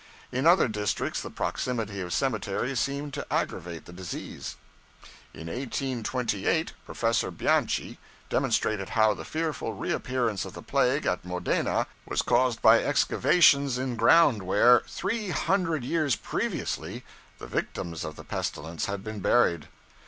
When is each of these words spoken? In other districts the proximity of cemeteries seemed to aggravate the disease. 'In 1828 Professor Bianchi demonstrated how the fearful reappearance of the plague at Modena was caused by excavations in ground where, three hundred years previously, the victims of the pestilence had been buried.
In 0.31 0.47
other 0.47 0.67
districts 0.67 1.21
the 1.21 1.29
proximity 1.29 2.01
of 2.01 2.11
cemeteries 2.11 2.79
seemed 2.79 3.13
to 3.13 3.27
aggravate 3.31 3.85
the 3.85 3.93
disease. 3.93 4.55
'In 5.31 5.45
1828 5.45 6.73
Professor 6.87 7.29
Bianchi 7.29 7.99
demonstrated 8.27 8.89
how 8.97 9.13
the 9.13 9.23
fearful 9.23 9.73
reappearance 9.75 10.43
of 10.43 10.53
the 10.53 10.63
plague 10.63 11.05
at 11.05 11.23
Modena 11.23 11.85
was 12.07 12.23
caused 12.23 12.63
by 12.63 12.83
excavations 12.83 13.77
in 13.77 13.95
ground 13.95 14.41
where, 14.41 14.81
three 14.87 15.29
hundred 15.29 15.83
years 15.83 16.15
previously, 16.15 17.03
the 17.37 17.45
victims 17.45 18.03
of 18.03 18.15
the 18.15 18.23
pestilence 18.23 18.85
had 18.87 19.03
been 19.03 19.19
buried. 19.19 19.67